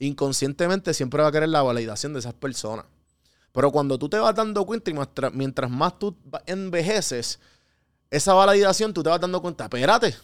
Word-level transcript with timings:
inconscientemente 0.00 0.92
siempre 0.94 1.22
va 1.22 1.28
a 1.28 1.32
querer 1.32 1.48
la 1.48 1.62
validación 1.62 2.12
de 2.12 2.20
esas 2.20 2.34
personas. 2.34 2.86
Pero 3.52 3.70
cuando 3.70 3.98
tú 3.98 4.08
te 4.08 4.18
vas 4.18 4.34
dando 4.34 4.64
cuenta 4.64 4.90
y 4.90 4.94
mientras, 5.32 5.70
más 5.70 5.98
tú 5.98 6.16
envejeces, 6.46 7.38
esa 8.10 8.34
validación 8.34 8.92
tú 8.94 9.02
te 9.02 9.10
vas 9.10 9.20
dando 9.20 9.40
cuenta, 9.42 9.64
espérate, 9.64 10.16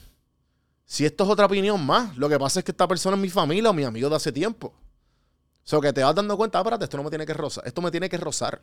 si 0.85 1.04
esto 1.04 1.25
es 1.25 1.31
otra 1.31 1.47
opinión 1.47 1.85
más, 1.85 2.17
lo 2.17 2.29
que 2.29 2.39
pasa 2.39 2.61
es 2.61 2.65
que 2.65 2.71
esta 2.71 2.87
persona 2.87 3.17
es 3.17 3.23
mi 3.23 3.29
familia 3.29 3.71
o 3.71 3.73
mi 3.73 3.85
amigo 3.85 4.09
de 4.09 4.17
hace 4.17 4.33
tiempo. 4.33 4.69
O 5.65 5.69
sea, 5.69 5.81
que 5.81 5.93
te 5.93 6.03
vas 6.03 6.15
dando 6.15 6.37
cuenta, 6.37 6.58
ah, 6.58 6.61
espérate, 6.61 6.85
esto 6.85 6.97
no 6.97 7.03
me 7.03 7.11
tiene 7.11 7.27
que 7.27 7.35
rozar, 7.35 7.67
esto 7.67 7.83
me 7.83 7.90
tiene 7.90 8.08
que 8.08 8.17
rozar. 8.17 8.63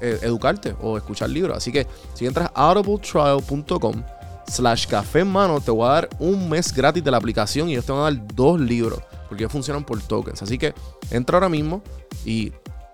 eh, 0.00 0.18
educarte 0.22 0.74
o 0.80 0.96
escuchar 0.96 1.30
libros. 1.30 1.56
Así 1.56 1.72
que 1.72 1.86
si 2.14 2.26
entras 2.26 2.50
a 2.54 2.70
audibletrial.com 2.70 4.02
slash 4.46 4.86
café 4.86 5.20
en 5.20 5.28
mano, 5.28 5.60
te 5.60 5.70
voy 5.70 5.88
a 5.88 5.92
dar 5.92 6.08
un 6.18 6.48
mes 6.48 6.72
gratis 6.72 7.04
de 7.04 7.10
la 7.10 7.16
aplicación 7.18 7.68
y 7.68 7.72
ellos 7.72 7.84
te 7.84 7.92
van 7.92 8.00
a 8.00 8.04
dar 8.04 8.26
dos 8.34 8.60
libros 8.60 9.00
porque 9.28 9.44
ellos 9.44 9.52
funcionan 9.52 9.84
por 9.84 10.00
tokens. 10.00 10.42
Así 10.42 10.58
que 10.58 10.74
entra 11.10 11.36
ahora 11.36 11.48
mismo 11.48 11.82
y 12.24 12.52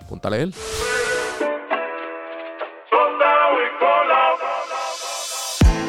ponte 0.08 0.28
a. 0.28 0.48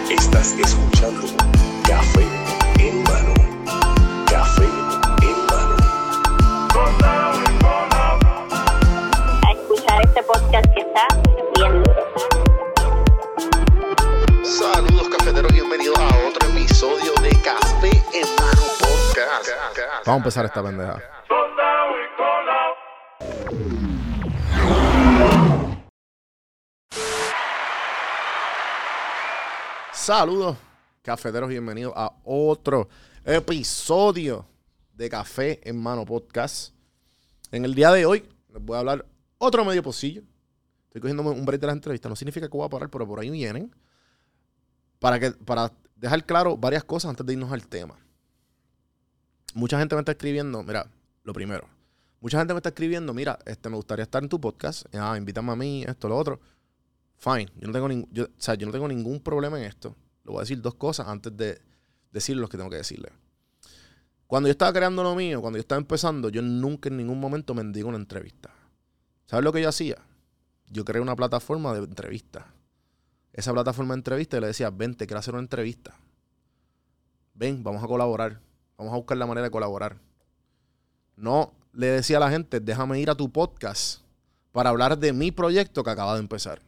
Estás 0.09 0.53
escuchando 0.53 1.27
Café 1.87 2.24
Vamos 20.05 20.17
a 20.17 20.23
empezar 20.23 20.45
esta 20.45 20.61
pendeja. 20.61 21.01
Saludos, 29.91 30.57
cafeteros, 31.01 31.49
bienvenidos 31.49 31.91
a 31.95 32.13
otro 32.23 32.87
episodio 33.23 34.45
de 34.93 35.09
Café 35.09 35.67
en 35.67 35.81
Mano 35.81 36.05
Podcast. 36.05 36.75
En 37.51 37.65
el 37.65 37.73
día 37.73 37.91
de 37.91 38.05
hoy 38.05 38.29
les 38.53 38.61
voy 38.61 38.75
a 38.75 38.81
hablar 38.81 39.07
otro 39.39 39.65
medio 39.65 39.81
pocillo. 39.81 40.21
Estoy 40.85 41.01
cogiendo 41.01 41.23
un 41.23 41.45
break 41.47 41.59
de 41.59 41.65
las 41.65 41.75
entrevistas. 41.77 42.11
No 42.11 42.15
significa 42.15 42.47
que 42.47 42.55
voy 42.55 42.67
a 42.67 42.69
parar, 42.69 42.91
pero 42.91 43.07
por 43.07 43.19
ahí 43.19 43.31
vienen. 43.31 43.75
Para, 44.99 45.19
que, 45.19 45.31
para 45.31 45.71
dejar 45.95 46.23
claro 46.25 46.55
varias 46.55 46.83
cosas 46.83 47.09
antes 47.09 47.25
de 47.25 47.33
irnos 47.33 47.51
al 47.51 47.67
tema. 47.67 48.04
Mucha 49.55 49.79
gente 49.79 49.95
me 49.95 50.01
está 50.01 50.11
escribiendo, 50.11 50.61
mira, 50.63 50.85
lo 51.23 51.31
primero. 51.31 51.65
Mucha 52.19 52.37
gente 52.39 52.53
me 52.53 52.57
está 52.59 52.69
escribiendo, 52.69 53.13
mira, 53.13 53.39
este, 53.45 53.69
me 53.69 53.77
gustaría 53.77 54.03
estar 54.03 54.21
en 54.21 54.27
tu 54.27 54.39
podcast. 54.41 54.85
Ah, 54.93 55.15
invítame 55.17 55.49
a 55.53 55.55
mí, 55.55 55.85
esto, 55.87 56.09
lo 56.09 56.17
otro. 56.17 56.41
Fine. 57.17 57.47
Yo 57.55 57.67
no 57.67 57.71
tengo, 57.73 57.87
ning- 57.87 58.07
yo, 58.11 58.25
o 58.25 58.29
sea, 58.37 58.55
yo 58.55 58.65
no 58.67 58.73
tengo 58.73 58.85
ningún 58.89 59.21
problema 59.21 59.57
en 59.57 59.63
esto. 59.63 59.95
Le 60.25 60.31
voy 60.31 60.39
a 60.39 60.41
decir 60.41 60.61
dos 60.61 60.75
cosas 60.75 61.07
antes 61.07 61.35
de 61.37 61.61
decir 62.11 62.35
lo 62.35 62.49
que 62.49 62.57
tengo 62.57 62.69
que 62.69 62.75
decirle. 62.75 63.13
Cuando 64.27 64.47
yo 64.49 64.51
estaba 64.51 64.73
creando 64.73 65.03
lo 65.03 65.15
mío, 65.15 65.39
cuando 65.39 65.55
yo 65.57 65.61
estaba 65.61 65.79
empezando, 65.79 66.27
yo 66.27 66.41
nunca 66.41 66.89
en 66.89 66.97
ningún 66.97 67.21
momento 67.21 67.53
mendigo 67.53 67.87
una 67.87 67.97
entrevista. 67.97 68.51
¿Sabes 69.25 69.45
lo 69.45 69.53
que 69.53 69.61
yo 69.61 69.69
hacía? 69.69 69.95
Yo 70.67 70.83
creé 70.83 71.01
una 71.01 71.15
plataforma 71.15 71.73
de 71.73 71.79
entrevistas. 71.79 72.43
Esa 73.31 73.53
plataforma 73.53 73.93
de 73.93 73.99
entrevistas, 73.99 74.41
le 74.41 74.47
decía, 74.47 74.69
ven, 74.69 74.95
te 74.95 75.07
quiero 75.07 75.19
hacer 75.19 75.33
una 75.33 75.43
entrevista. 75.43 75.95
Ven, 77.33 77.63
vamos 77.63 77.81
a 77.83 77.87
colaborar. 77.87 78.41
Vamos 78.77 78.93
a 78.93 78.97
buscar 78.97 79.17
la 79.17 79.25
manera 79.25 79.45
de 79.45 79.51
colaborar. 79.51 79.97
No 81.15 81.53
le 81.73 81.87
decía 81.87 82.17
a 82.17 82.19
la 82.21 82.29
gente, 82.29 82.59
déjame 82.59 82.99
ir 82.99 83.09
a 83.09 83.15
tu 83.15 83.31
podcast 83.31 84.01
para 84.51 84.69
hablar 84.69 84.97
de 84.97 85.13
mi 85.13 85.31
proyecto 85.31 85.83
que 85.83 85.89
acaba 85.89 86.13
de 86.13 86.19
empezar. 86.19 86.61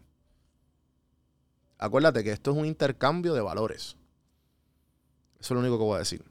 Acuérdate 1.78 2.24
que 2.24 2.32
esto 2.32 2.52
es 2.52 2.58
un 2.58 2.66
intercambio 2.66 3.34
de 3.34 3.42
valores. 3.42 3.96
Eso 5.40 5.40
es 5.40 5.52
lo 5.52 5.60
único 5.60 5.78
que 5.78 5.84
voy 5.84 5.96
a 5.96 6.00
decir. 6.00 6.24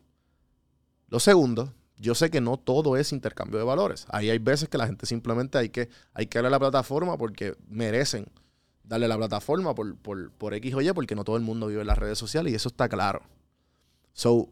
Lo 1.09 1.20
segundo, 1.20 1.72
yo 1.98 2.15
sé 2.15 2.31
que 2.31 2.41
no 2.41 2.56
todo 2.56 2.97
es 2.97 3.12
intercambio 3.12 3.59
de 3.59 3.65
valores. 3.65 4.06
Ahí 4.10 4.28
hay 4.28 4.38
veces 4.38 4.69
que 4.69 4.78
la 4.78 4.86
gente 4.86 5.06
simplemente 5.06 5.56
hay 5.59 5.69
que, 5.69 5.88
hay 6.12 6.26
que 6.26 6.38
darle 6.38 6.50
la 6.50 6.59
plataforma 6.59 7.16
porque 7.16 7.56
merecen 7.69 8.26
darle 8.82 9.09
la 9.09 9.16
plataforma 9.16 9.75
por, 9.75 9.97
por, 9.97 10.31
por 10.32 10.54
X 10.54 10.75
o 10.75 10.81
Y, 10.81 10.92
porque 10.92 11.15
no 11.15 11.25
todo 11.25 11.36
el 11.36 11.42
mundo 11.42 11.66
vive 11.69 11.81
en 11.81 11.86
las 11.86 11.98
redes 11.98 12.19
sociales 12.19 12.53
y 12.53 12.56
eso 12.56 12.69
está 12.69 12.88
claro. 12.88 13.22
So, 14.12 14.48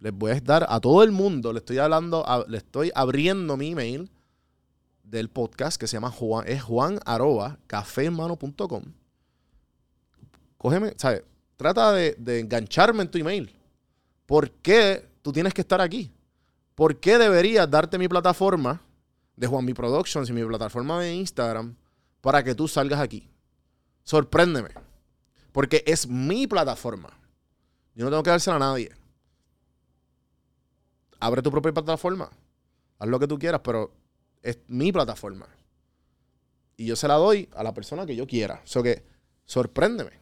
les 0.00 0.12
voy 0.12 0.30
a 0.30 0.40
dar 0.40 0.66
a 0.68 0.80
todo 0.80 1.02
el 1.02 1.12
mundo, 1.12 1.52
le 1.52 1.58
estoy 1.58 1.78
hablando, 1.78 2.24
le 2.48 2.58
estoy 2.58 2.90
abriendo 2.94 3.56
mi 3.56 3.72
email 3.72 4.10
del 5.02 5.28
podcast 5.30 5.80
que 5.80 5.86
se 5.86 5.96
llama 5.96 6.10
Juan, 6.10 6.44
es 6.46 6.62
juan. 6.62 6.98
Cógeme, 10.58 10.94
¿sabes? 10.96 11.22
Trata 11.56 11.92
de, 11.92 12.40
engancharme 12.40 13.02
en 13.02 13.10
tu 13.10 13.18
email. 13.18 13.54
¿Por 14.26 14.50
qué 14.50 15.08
tú 15.22 15.32
tienes 15.32 15.54
que 15.54 15.62
estar 15.62 15.80
aquí? 15.80 16.12
¿Por 16.74 17.00
qué 17.00 17.18
deberías 17.18 17.68
darte 17.68 17.98
mi 17.98 18.06
plataforma 18.06 18.80
de 19.34 19.46
Juan 19.46 19.64
Mi 19.64 19.74
Productions 19.74 20.28
y 20.28 20.32
mi 20.32 20.44
plataforma 20.44 21.00
de 21.00 21.14
Instagram 21.14 21.74
para 22.20 22.44
que 22.44 22.54
tú 22.54 22.68
salgas 22.68 23.00
aquí? 23.00 23.28
Sorpréndeme. 24.04 24.70
Porque 25.50 25.82
es 25.86 26.06
mi 26.06 26.46
plataforma. 26.46 27.10
Yo 27.94 28.04
no 28.04 28.10
tengo 28.10 28.22
que 28.22 28.30
dársela 28.30 28.56
a 28.56 28.60
nadie. 28.60 28.92
Abre 31.20 31.42
tu 31.42 31.50
propia 31.50 31.72
plataforma. 31.72 32.30
Haz 32.98 33.08
lo 33.08 33.18
que 33.18 33.26
tú 33.26 33.38
quieras, 33.38 33.60
pero 33.62 33.92
es 34.42 34.58
mi 34.68 34.92
plataforma. 34.92 35.48
Y 36.76 36.86
yo 36.86 36.96
se 36.96 37.08
la 37.08 37.14
doy 37.14 37.48
a 37.54 37.62
la 37.62 37.74
persona 37.74 38.06
que 38.06 38.16
yo 38.16 38.26
quiera. 38.26 38.60
O 38.64 38.66
sea 38.66 38.82
que, 38.82 39.04
sorpréndeme. 39.44 40.12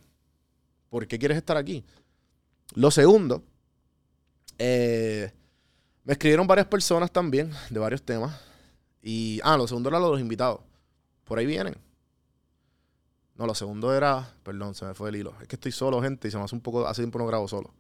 ¿Por 0.89 1.07
qué 1.07 1.19
quieres 1.19 1.37
estar 1.37 1.57
aquí? 1.57 1.85
Lo 2.75 2.91
segundo, 2.91 3.43
eh, 4.59 5.33
me 6.05 6.13
escribieron 6.13 6.47
varias 6.47 6.67
personas 6.67 7.11
también 7.11 7.53
de 7.71 7.79
varios 7.79 8.03
temas. 8.03 8.41
Y, 9.03 9.41
ah, 9.45 9.57
lo 9.57 9.69
segundo 9.69 9.89
era 9.89 9.99
lo 9.99 10.07
de 10.07 10.13
los 10.13 10.21
invitados. 10.21 10.61
Por 11.25 11.39
ahí 11.39 11.47
vienen. 11.47 11.77
No, 13.37 13.47
lo 13.47 13.55
segundo 13.55 13.95
era, 13.95 14.35
perdón, 14.43 14.75
se 14.75 14.87
me 14.87 14.95
fue 14.95 15.11
el 15.11 15.17
hilo. 15.17 15.35
Es 15.43 15.49
que 15.49 15.57
estoy 15.57 15.73
solo, 15.73 16.01
gente, 16.01 16.29
y 16.29 16.31
se 16.31 16.39
me 16.39 16.45
hace 16.45 16.55
un 16.55 16.63
poco, 16.63 16.87
hace 16.87 17.03
tiempo 17.03 17.19
no 17.19 17.27
grabo 17.27 17.47
solo. 17.47 17.75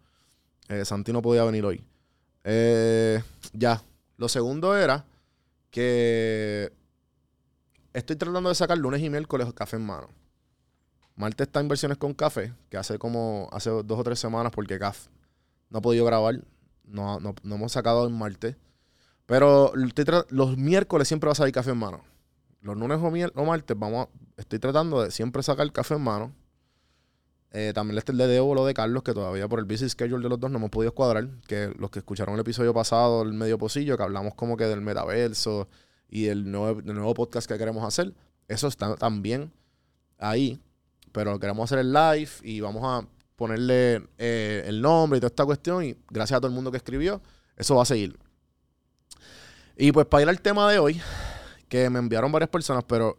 Eh, 0.68 0.84
Santi 0.84 1.12
no 1.12 1.22
podía 1.22 1.44
venir 1.44 1.64
hoy. 1.64 1.82
Eh, 2.48 3.22
ya. 3.52 3.82
Lo 4.16 4.28
segundo 4.28 4.76
era 4.76 5.04
que 5.70 6.72
estoy 7.92 8.16
tratando 8.16 8.48
de 8.48 8.54
sacar 8.54 8.78
lunes 8.78 9.02
y 9.02 9.10
miércoles 9.10 9.52
café 9.52 9.76
en 9.76 9.84
mano. 9.84 10.08
Martes 11.16 11.48
está 11.48 11.60
inversiones 11.60 11.98
con 11.98 12.14
café, 12.14 12.54
que 12.70 12.76
hace 12.76 12.98
como 12.98 13.48
hace 13.52 13.70
dos 13.70 13.98
o 13.98 14.04
tres 14.04 14.18
semanas 14.20 14.52
porque 14.54 14.78
CAF 14.78 15.08
no 15.70 15.78
ha 15.78 15.82
podido 15.82 16.04
grabar. 16.04 16.40
No, 16.84 17.18
no, 17.18 17.34
no 17.42 17.54
hemos 17.56 17.72
sacado 17.72 18.06
el 18.06 18.12
martes. 18.14 18.56
Pero 19.26 19.72
los 20.30 20.56
miércoles 20.56 21.08
siempre 21.08 21.26
va 21.26 21.32
a 21.32 21.34
salir 21.34 21.52
café 21.52 21.72
en 21.72 21.78
mano. 21.78 22.04
Los 22.60 22.76
lunes 22.76 22.98
o, 22.98 23.40
o 23.40 23.44
martes 23.44 23.76
vamos 23.78 24.08
estoy 24.36 24.58
tratando 24.60 25.02
de 25.02 25.10
siempre 25.10 25.42
sacar 25.42 25.70
café 25.72 25.94
en 25.94 26.02
mano. 26.02 26.32
Eh, 27.52 27.72
también 27.74 28.02
le 28.06 28.26
debo 28.26 28.54
lo 28.54 28.66
de 28.66 28.74
Carlos, 28.74 29.02
que 29.02 29.14
todavía 29.14 29.48
por 29.48 29.58
el 29.58 29.64
busy 29.64 29.88
schedule 29.88 30.22
de 30.22 30.28
los 30.28 30.38
dos 30.38 30.50
no 30.50 30.58
hemos 30.58 30.70
podido 30.70 30.92
cuadrar. 30.92 31.28
Que 31.46 31.72
los 31.78 31.90
que 31.90 32.00
escucharon 32.00 32.34
el 32.34 32.40
episodio 32.40 32.74
pasado, 32.74 33.22
el 33.22 33.32
medio 33.32 33.58
pocillo, 33.58 33.96
que 33.96 34.02
hablamos 34.02 34.34
como 34.34 34.56
que 34.56 34.64
del 34.64 34.80
metaverso 34.80 35.68
y 36.08 36.26
el 36.26 36.50
nuevo 36.50 37.14
podcast 37.14 37.48
que 37.48 37.58
queremos 37.58 37.84
hacer, 37.84 38.14
eso 38.48 38.68
está 38.68 38.96
también 38.96 39.52
ahí. 40.18 40.60
pero 41.12 41.38
queremos 41.40 41.64
hacer 41.64 41.78
el 41.78 41.92
live 41.92 42.30
y 42.42 42.60
vamos 42.60 42.82
a 42.84 43.08
ponerle 43.36 44.06
eh, 44.18 44.64
el 44.66 44.82
nombre 44.82 45.18
y 45.18 45.20
toda 45.20 45.28
esta 45.28 45.44
cuestión. 45.46 45.84
Y 45.84 45.96
gracias 46.10 46.36
a 46.36 46.40
todo 46.40 46.48
el 46.48 46.54
mundo 46.54 46.70
que 46.70 46.76
escribió, 46.76 47.22
eso 47.56 47.76
va 47.76 47.82
a 47.82 47.86
seguir. 47.86 48.18
Y 49.76 49.92
pues 49.92 50.06
para 50.06 50.22
ir 50.22 50.28
al 50.28 50.40
tema 50.40 50.70
de 50.70 50.78
hoy, 50.78 51.00
que 51.68 51.88
me 51.90 51.98
enviaron 51.98 52.32
varias 52.32 52.50
personas, 52.50 52.84
pero 52.84 53.18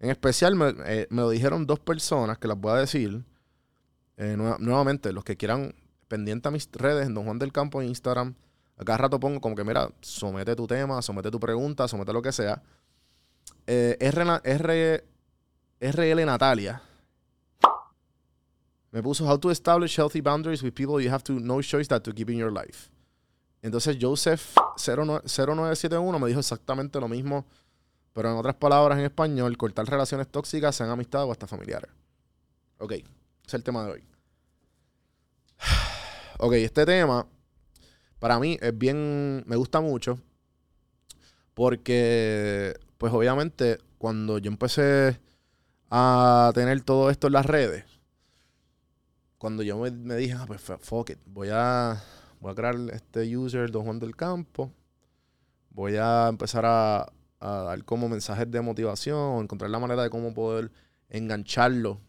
en 0.00 0.10
especial 0.10 0.54
me, 0.54 0.74
eh, 0.86 1.06
me 1.10 1.22
lo 1.22 1.30
dijeron 1.30 1.66
dos 1.66 1.80
personas 1.80 2.38
que 2.38 2.48
las 2.48 2.58
voy 2.58 2.72
a 2.72 2.76
decir. 2.76 3.24
Eh, 4.16 4.34
nueva- 4.36 4.56
nuevamente, 4.58 5.12
los 5.12 5.24
que 5.24 5.36
quieran 5.36 5.74
pendiente 6.08 6.48
a 6.48 6.50
mis 6.50 6.68
redes, 6.72 7.06
en 7.06 7.14
Don 7.14 7.24
Juan 7.24 7.38
del 7.38 7.52
Campo 7.52 7.82
en 7.82 7.88
Instagram. 7.88 8.34
A 8.78 8.84
cada 8.84 8.98
rato 8.98 9.18
pongo 9.18 9.40
como 9.40 9.54
que, 9.56 9.64
mira, 9.64 9.90
somete 10.00 10.54
tu 10.54 10.66
tema, 10.66 11.00
somete 11.02 11.30
tu 11.30 11.40
pregunta, 11.40 11.88
somete 11.88 12.12
lo 12.12 12.20
que 12.22 12.32
sea. 12.32 12.62
Eh, 13.66 13.96
RL 15.80 16.24
Natalia 16.24 16.80
me 18.92 19.02
puso 19.02 19.26
How 19.28 19.38
to 19.38 19.50
establish 19.50 19.96
healthy 19.98 20.20
boundaries 20.20 20.62
with 20.62 20.72
people 20.72 21.02
you 21.02 21.10
have 21.12 21.22
to 21.24 21.34
no 21.34 21.60
choice 21.60 21.88
that 21.88 22.00
to 22.02 22.12
keep 22.14 22.30
in 22.30 22.38
your 22.38 22.52
life. 22.52 22.88
Entonces 23.62 23.96
Joseph 24.00 24.54
09 24.76 25.22
0971 25.26 26.18
me 26.18 26.28
dijo 26.28 26.40
exactamente 26.40 27.00
lo 27.00 27.08
mismo, 27.08 27.44
pero 28.12 28.30
en 28.30 28.36
otras 28.38 28.54
palabras 28.54 28.98
en 28.98 29.04
español, 29.04 29.56
cortar 29.56 29.86
relaciones 29.86 30.28
tóxicas, 30.28 30.76
sean 30.76 30.88
amistades 30.90 31.28
o 31.28 31.32
hasta 31.32 31.46
familiares. 31.46 31.90
Ok, 32.78 32.92
es 33.46 33.54
el 33.54 33.62
tema 33.64 33.84
de 33.84 33.92
hoy. 33.92 34.04
Ok, 36.38 36.52
este 36.54 36.84
tema 36.84 37.26
para 38.18 38.38
mí 38.38 38.58
es 38.60 38.76
bien, 38.76 39.42
me 39.46 39.56
gusta 39.56 39.80
mucho 39.80 40.18
porque, 41.54 42.74
pues 42.98 43.12
obviamente, 43.12 43.78
cuando 43.98 44.38
yo 44.38 44.50
empecé 44.50 45.18
a 45.90 46.50
tener 46.54 46.82
todo 46.82 47.08
esto 47.10 47.28
en 47.28 47.32
las 47.34 47.46
redes, 47.46 47.84
cuando 49.38 49.62
yo 49.62 49.78
me, 49.78 50.16
dije, 50.16 50.34
ah, 50.34 50.44
pues 50.46 50.60
fu- 50.60 50.76
fuck 50.78 51.10
it, 51.10 51.18
voy 51.26 51.48
a, 51.52 52.02
voy 52.40 52.52
a 52.52 52.54
crear 52.54 52.76
este 52.92 53.34
user 53.36 53.70
Don 53.70 53.84
Juan 53.84 53.98
del 53.98 54.16
Campo, 54.16 54.70
voy 55.70 55.96
a 55.96 56.28
empezar 56.28 56.64
a, 56.66 57.10
a 57.40 57.50
dar 57.62 57.84
como 57.84 58.08
mensajes 58.08 58.50
de 58.50 58.60
motivación, 58.60 59.42
encontrar 59.44 59.70
la 59.70 59.78
manera 59.78 60.02
de 60.02 60.10
cómo 60.10 60.34
poder 60.34 60.70
engancharlo 61.08 62.00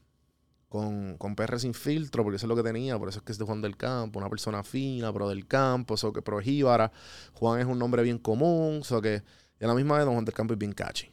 con, 0.70 1.18
con 1.18 1.36
PR 1.36 1.60
sin 1.60 1.74
filtro, 1.74 2.24
porque 2.24 2.38
eso 2.38 2.46
es 2.46 2.50
lo 2.50 2.56
que 2.56 2.64
tenía, 2.64 2.98
por 3.00 3.10
eso 3.10 3.20
es 3.20 3.26
que 3.26 3.32
es 3.32 3.38
de 3.38 3.46
Juan 3.46 3.62
del 3.62 3.78
Campo, 3.78 4.20
una 4.20 4.30
persona 4.30 4.64
fina, 4.64 5.14
pro 5.14 5.30
del 5.30 5.48
campo, 5.48 5.96
eso 5.96 6.12
que 6.12 6.22
pro 6.22 6.40
jíbara. 6.40 6.92
Juan 7.34 7.60
es 7.60 7.66
un 7.66 7.80
nombre 7.80 8.04
bien 8.04 8.18
común, 8.18 8.80
eso 8.82 9.02
que 9.02 9.24
y 9.60 9.64
a 9.64 9.68
la 9.68 9.74
misma 9.74 9.98
vez 9.98 10.06
Don 10.06 10.14
Juan 10.14 10.26
del 10.26 10.34
Campo 10.34 10.54
es 10.54 10.60
bien 10.60 10.72
catchy. 10.72 11.10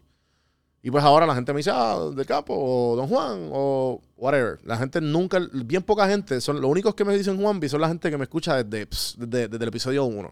Y 0.83 0.91
pues 0.91 1.03
ahora 1.03 1.25
la 1.25 1.35
gente 1.35 1.51
me 1.55 1.59
dice, 1.59 1.71
ah, 1.73 2.11
del 2.15 2.27
campo, 2.27 2.55
o 2.55 2.95
Don 2.95 3.09
Juan, 3.09 3.49
o 3.53 4.03
whatever. 4.19 4.59
La 4.65 4.77
gente 4.77 5.01
nunca, 5.01 5.41
bien 5.51 5.83
poca 5.83 6.07
gente, 6.07 6.43
son 6.43 6.61
los 6.61 6.71
únicos 6.71 6.95
que 6.95 7.07
me 7.07 7.17
dicen 7.17 7.41
Juanvi 7.41 7.71
son 7.71 7.81
la 7.81 7.89
gente 7.89 8.11
que 8.11 8.19
me 8.19 8.25
escucha 8.25 8.63
desde, 8.63 8.87
desde, 9.17 9.49
desde 9.49 9.65
el 9.65 9.69
episodio 9.69 10.05
1. 10.05 10.31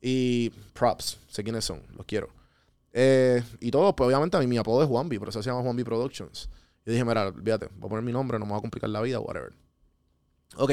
Y 0.00 0.48
props, 0.72 1.18
sé 1.28 1.44
quiénes 1.44 1.66
son, 1.66 1.82
los 1.94 2.06
quiero. 2.06 2.30
Eh, 2.94 3.42
y 3.60 3.70
todo, 3.70 3.94
pues 3.94 4.06
obviamente 4.06 4.38
a 4.38 4.40
mí 4.40 4.46
mi 4.46 4.56
apodo 4.56 4.82
es 4.82 4.88
Juanvi, 4.88 5.18
por 5.18 5.28
eso 5.28 5.42
se 5.42 5.50
llama 5.50 5.62
Juanvi 5.62 5.84
Productions. 5.84 6.48
Yo 6.84 6.92
dije, 6.92 7.04
mira, 7.04 7.28
olvídate, 7.28 7.68
voy 7.76 7.86
a 7.86 7.90
poner 7.90 8.04
mi 8.04 8.12
nombre, 8.12 8.38
no 8.38 8.46
me 8.46 8.52
voy 8.52 8.58
a 8.58 8.62
complicar 8.62 8.90
la 8.90 9.00
vida, 9.00 9.20
whatever. 9.20 9.52
Ok, 10.56 10.72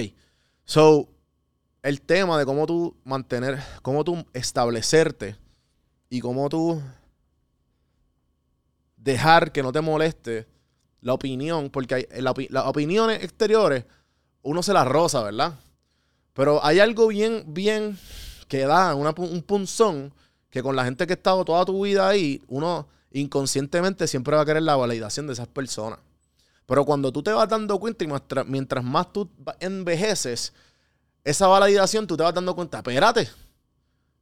so, 0.65 1.09
el 1.83 2.01
tema 2.01 2.38
de 2.38 2.45
cómo 2.45 2.65
tú 2.65 2.95
mantener, 3.04 3.59
cómo 3.81 4.04
tú 4.04 4.25
establecerte 4.33 5.36
y 6.09 6.19
cómo 6.19 6.50
tú 6.50 6.81
dejar 8.95 9.51
que 9.51 9.63
no 9.63 9.71
te 9.71 9.81
moleste 9.81 10.48
la 11.01 11.13
opinión, 11.13 11.69
porque 11.69 12.07
la 12.18 12.33
las 12.50 12.65
opiniones 12.65 13.24
exteriores 13.24 13.86
uno 14.42 14.63
se 14.63 14.74
las 14.74 14.88
roza, 14.88 15.24
¿verdad? 15.24 15.59
Pero 16.33 16.63
hay 16.63 16.80
algo 16.80 17.07
bien, 17.07 17.44
bien 17.48 17.98
que 18.48 18.65
da 18.65 18.95
un 18.95 19.44
punzón 19.44 20.13
que 20.50 20.63
con 20.63 20.75
la 20.75 20.86
gente 20.86 21.06
que 21.06 21.13
ha 21.13 21.15
estado 21.15 21.44
toda 21.44 21.65
tu 21.65 21.83
vida 21.83 22.07
ahí, 22.07 22.42
uno 22.48 22.88
inconscientemente 23.22 24.08
siempre 24.08 24.36
va 24.36 24.42
a 24.42 24.46
querer 24.46 24.64
la 24.64 24.75
validación 24.75 25.28
de 25.28 25.34
esas 25.34 25.48
personas. 25.48 26.00
Pero 26.66 26.84
cuando 26.86 27.12
tú 27.12 27.24
te 27.24 27.31
vas 27.31 27.48
dando 27.48 27.80
cuenta 27.80 28.04
y 28.04 28.08
mientras, 28.46 28.84
más 28.84 29.14
tú 29.14 29.30
envejeces, 29.60 30.54
esa 31.24 31.48
validación 31.48 32.06
tú 32.08 32.18
te 32.18 32.24
vas 32.24 32.34
dando 32.34 32.56
cuenta, 32.56 32.78
espérate, 32.80 33.30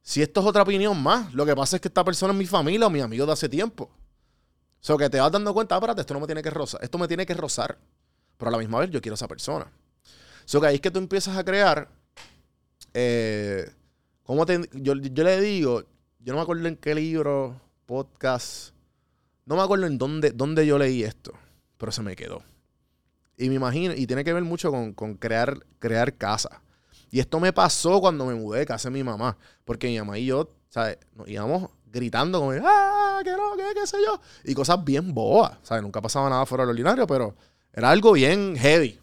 si 0.02 0.22
esto 0.22 0.40
es 0.40 0.46
otra 0.46 0.62
opinión 0.62 1.00
más, 1.02 1.34
lo 1.34 1.44
que 1.44 1.56
pasa 1.56 1.76
es 1.76 1.82
que 1.82 1.88
esta 1.88 2.04
persona 2.04 2.32
es 2.32 2.38
mi 2.38 2.46
familia 2.46 2.86
o 2.86 2.90
mi 2.90 3.00
amigo 3.00 3.26
de 3.26 3.32
hace 3.32 3.48
tiempo. 3.48 3.84
O 3.84 4.84
sea, 4.86 4.96
que 4.96 5.10
te 5.10 5.18
vas 5.18 5.32
dando 5.32 5.52
cuenta, 5.52 5.74
"Ah, 5.74 5.78
espérate, 5.78 6.02
esto 6.02 6.14
no 6.14 6.20
me 6.20 6.26
tiene 6.26 6.42
que 6.42 6.50
rozar, 6.50 6.80
esto 6.84 6.96
me 6.98 7.08
tiene 7.08 7.26
que 7.26 7.34
rozar. 7.34 7.76
Pero 8.36 8.48
a 8.48 8.52
la 8.52 8.58
misma 8.58 8.78
vez 8.78 8.90
yo 8.90 9.00
quiero 9.00 9.14
a 9.14 9.16
esa 9.16 9.26
persona. 9.26 9.64
O 9.64 10.48
sea, 10.48 10.60
que 10.60 10.66
ahí 10.68 10.74
es 10.76 10.80
que 10.80 10.90
tú 10.92 11.00
empiezas 11.00 11.36
a 11.36 11.42
crear, 11.42 11.88
eh, 12.94 13.68
¿cómo 14.22 14.46
te- 14.46 14.68
yo, 14.74 14.94
yo 14.94 15.24
le 15.24 15.40
digo, 15.40 15.82
yo 16.20 16.32
no 16.32 16.36
me 16.36 16.42
acuerdo 16.42 16.68
en 16.68 16.76
qué 16.76 16.94
libro, 16.94 17.60
podcast, 17.86 18.72
no 19.46 19.56
me 19.56 19.62
acuerdo 19.62 19.86
en 19.86 19.96
dónde, 19.96 20.32
dónde 20.32 20.66
yo 20.66 20.76
leí 20.76 21.02
esto, 21.02 21.32
pero 21.78 21.92
se 21.92 22.02
me 22.02 22.14
quedó. 22.14 22.42
Y 23.38 23.48
me 23.48 23.54
imagino, 23.54 23.94
y 23.94 24.06
tiene 24.06 24.24
que 24.24 24.32
ver 24.32 24.42
mucho 24.42 24.70
con, 24.70 24.92
con 24.92 25.14
crear, 25.14 25.58
crear 25.78 26.14
casa. 26.16 26.62
Y 27.10 27.20
esto 27.20 27.38
me 27.38 27.52
pasó 27.52 28.00
cuando 28.00 28.26
me 28.26 28.34
mudé 28.34 28.60
de 28.60 28.66
casa 28.66 28.88
de 28.88 28.94
mi 28.94 29.04
mamá. 29.04 29.36
Porque 29.64 29.86
mi 29.86 29.98
mamá 29.98 30.18
y 30.18 30.26
yo, 30.26 30.50
¿sabes? 30.68 30.98
Íbamos 31.26 31.70
gritando 31.86 32.40
como, 32.40 32.52
¡ah, 32.64 33.20
que 33.22 33.30
no, 33.30 33.56
que 33.56 33.62
qué 33.74 33.86
sé 33.86 33.98
yo! 34.04 34.20
Y 34.44 34.54
cosas 34.54 34.84
bien 34.84 35.14
boas, 35.14 35.56
¿sabes? 35.62 35.82
Nunca 35.82 36.00
pasaba 36.00 36.28
nada 36.28 36.44
fuera 36.44 36.62
de 36.62 36.66
lo 36.66 36.70
ordinario, 36.72 37.06
pero 37.06 37.34
era 37.72 37.90
algo 37.90 38.12
bien 38.12 38.56
heavy. 38.56 38.98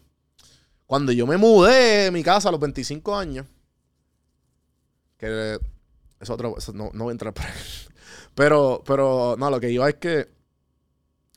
Cuando 0.86 1.12
yo 1.12 1.26
me 1.26 1.36
mudé 1.36 2.04
de 2.04 2.10
mi 2.10 2.22
casa 2.22 2.50
a 2.50 2.52
los 2.52 2.60
25 2.60 3.16
años, 3.16 3.46
que 5.16 5.58
es 6.20 6.30
otro, 6.30 6.54
no, 6.74 6.90
no 6.92 7.04
voy 7.04 7.10
a 7.10 7.12
entrar. 7.12 7.34
Pero, 8.34 8.82
pero, 8.84 9.36
no, 9.38 9.48
lo 9.48 9.60
que 9.60 9.70
iba 9.70 9.88
es 9.88 9.94
que, 9.94 10.33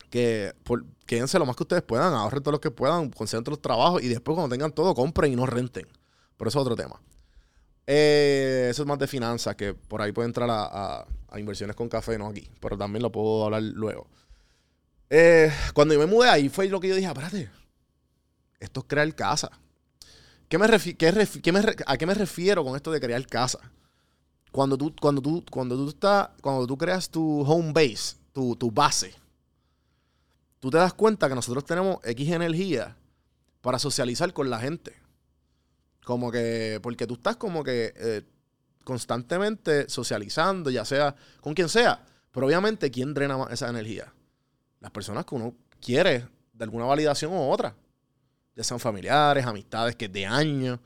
que 0.10 0.54
por, 0.64 0.86
quédense 1.06 1.40
lo 1.40 1.46
más 1.46 1.56
que 1.56 1.64
ustedes 1.64 1.84
puedan, 1.84 2.14
ahorren 2.14 2.44
todo 2.44 2.54
lo 2.54 2.62
que 2.62 2.72
puedan, 2.72 3.10
concentren 3.10 3.52
los 3.52 3.62
trabajos 3.62 4.02
y 4.04 4.08
después 4.08 4.36
cuando 4.36 4.54
tengan 4.54 4.72
todo, 4.72 4.94
compren 4.94 5.34
y 5.34 5.36
no 5.36 5.46
renten. 5.46 5.88
Pero 6.38 6.50
eso 6.50 6.60
es 6.60 6.62
otro 6.62 6.76
tema. 6.76 7.02
Eh, 7.88 8.68
eso 8.70 8.84
es 8.84 8.88
más 8.88 9.00
de 9.00 9.08
finanzas, 9.08 9.56
que 9.56 9.74
por 9.74 10.02
ahí 10.02 10.12
puede 10.12 10.28
entrar 10.28 10.50
a, 10.52 11.06
inversiones 11.38 11.76
con 11.76 11.88
café, 11.90 12.18
no 12.18 12.28
aquí. 12.28 12.50
Pero 12.60 12.78
también 12.78 13.02
lo 13.02 13.12
puedo 13.12 13.46
hablar 13.46 13.64
luego. 13.64 14.08
Eh, 15.10 15.52
cuando 15.74 15.94
yo 15.94 16.00
me 16.00 16.06
mudé 16.06 16.30
ahí 16.30 16.50
fue 16.50 16.68
lo 16.68 16.80
que 16.80 16.90
yo 16.90 16.96
dije, 16.96 17.08
espérate, 17.08 17.50
esto 18.60 18.82
es 18.82 18.86
crear 18.88 19.16
casa. 19.16 19.52
¿Qué 20.50 20.58
me 20.58 20.68
qué 20.68 21.28
qué 21.42 21.52
me 21.52 21.62
¿A 21.86 21.98
qué 21.98 22.06
me 22.06 22.14
refiero 22.14 22.64
con 22.64 22.76
esto 22.76 22.92
de 22.92 23.00
crear 23.00 23.26
casa? 23.28 23.60
Cuando 24.52 24.78
tú, 24.78 24.94
cuando 25.00 25.22
tú, 25.22 25.44
cuando 25.50 25.76
tú 25.76 25.90
estás, 25.90 26.30
cuando 26.42 26.66
tú 26.66 26.78
creas 26.78 27.10
tu 27.10 27.42
home 27.42 27.72
base, 27.74 28.16
tu, 28.34 28.56
tu 28.56 28.72
base, 28.72 29.14
tú 30.60 30.70
te 30.70 30.78
das 30.78 30.94
cuenta 30.94 31.30
que 31.30 31.36
nosotros 31.36 31.66
tenemos 31.66 32.00
X 32.04 32.32
energía 32.32 32.96
para 33.62 33.80
socializar 33.80 34.34
con 34.34 34.50
la 34.50 34.60
gente. 34.60 34.96
Como 36.04 36.32
que, 36.32 36.80
porque 36.82 37.06
tú 37.06 37.16
estás 37.16 37.36
como 37.36 37.64
que 37.64 37.94
eh, 37.96 38.24
constantemente 38.84 39.90
socializando, 39.90 40.70
ya 40.70 40.86
sea 40.86 41.16
con 41.42 41.54
quien 41.54 41.70
sea. 41.70 42.06
Pero 42.32 42.48
obviamente, 42.48 42.90
¿quién 42.92 43.14
drena 43.14 43.38
más 43.38 43.52
esa 43.52 43.70
energía? 43.70 44.14
Las 44.80 44.92
personas 44.92 45.26
que 45.26 45.36
uno 45.36 45.56
quiere 45.82 46.28
de 46.54 46.64
alguna 46.64 46.86
validación 46.86 47.34
u 47.34 47.52
otra. 47.52 47.76
Ya 48.56 48.64
sean 48.64 48.80
familiares, 48.80 49.46
amistades 49.46 49.96
que 49.96 50.08
de 50.08 50.26
años. 50.26 50.80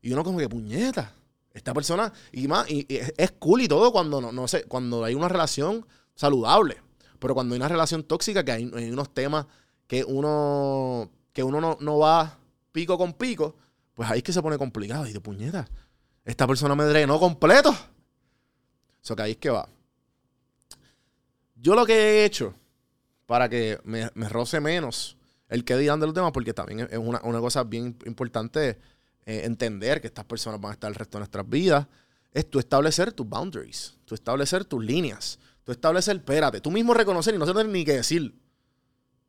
Y 0.00 0.12
uno 0.12 0.22
como 0.22 0.38
que 0.38 0.48
puñeta. 0.48 1.12
Esta 1.52 1.74
persona, 1.74 2.12
y 2.30 2.46
más, 2.46 2.70
y, 2.70 2.86
es 2.88 3.32
cool 3.32 3.62
y 3.62 3.68
todo 3.68 3.90
cuando 3.90 4.20
no, 4.20 4.30
no 4.30 4.46
sé, 4.46 4.64
cuando 4.64 5.02
hay 5.02 5.14
una 5.14 5.28
relación 5.28 5.84
saludable. 6.14 6.80
Pero 7.18 7.34
cuando 7.34 7.54
hay 7.54 7.58
una 7.58 7.68
relación 7.68 8.02
tóxica, 8.02 8.44
que 8.44 8.52
hay, 8.52 8.64
unos 8.64 9.12
temas 9.12 9.46
que 9.86 10.04
uno, 10.04 11.10
que 11.32 11.42
uno 11.42 11.60
no, 11.60 11.76
no 11.80 11.98
va 11.98 12.38
pico 12.72 12.96
con 12.96 13.12
pico, 13.14 13.56
pues 13.94 14.08
ahí 14.10 14.18
es 14.18 14.24
que 14.24 14.32
se 14.32 14.42
pone 14.42 14.58
complicado. 14.58 15.06
Y 15.06 15.12
de 15.12 15.20
puñeta, 15.20 15.68
esta 16.24 16.46
persona 16.46 16.74
me 16.74 16.84
drenó 16.84 17.18
completo. 17.18 17.74
Eso 19.02 19.16
que 19.16 19.22
ahí 19.22 19.30
es 19.32 19.36
que 19.38 19.50
va. 19.50 19.68
Yo 21.56 21.74
lo 21.74 21.84
que 21.84 21.94
he 21.94 22.24
hecho 22.24 22.54
para 23.26 23.48
que 23.48 23.78
me, 23.84 24.08
roce 24.28 24.60
menos 24.60 25.16
el 25.48 25.64
que 25.64 25.76
digan 25.76 26.00
de 26.00 26.06
los 26.06 26.14
temas, 26.14 26.32
porque 26.32 26.54
también 26.54 26.80
es 26.80 26.92
es 26.92 26.98
una, 26.98 27.20
una 27.22 27.40
cosa 27.40 27.64
bien 27.64 27.96
importante 28.06 28.78
eh, 29.26 29.42
entender 29.44 30.00
que 30.00 30.06
estas 30.06 30.24
personas 30.24 30.60
van 30.60 30.70
a 30.70 30.72
estar 30.74 30.88
el 30.88 30.94
resto 30.94 31.18
de 31.18 31.20
nuestras 31.20 31.48
vidas, 31.48 31.86
es 32.32 32.48
tú 32.48 32.58
establecer 32.58 33.12
tus 33.12 33.28
boundaries, 33.28 33.96
tú 34.06 34.14
establecer 34.14 34.64
tus 34.64 34.82
líneas, 34.82 35.38
tú 35.68 35.72
establecer, 35.72 36.16
espérate, 36.16 36.62
tú 36.62 36.70
mismo 36.70 36.94
reconocer 36.94 37.34
y 37.34 37.38
no 37.38 37.44
tener 37.44 37.68
ni 37.68 37.84
que 37.84 37.92
decir. 37.92 38.34